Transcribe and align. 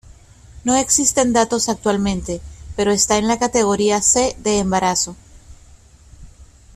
No 0.63 0.77
existen 0.77 1.31
datos 1.31 1.69
actualmente, 1.69 2.41
pero 2.75 2.89
está 2.89 3.19
en 3.19 3.27
la 3.27 3.37
categoría 3.37 4.01
C 4.01 4.35
de 4.39 4.57
embarazo. 4.57 5.15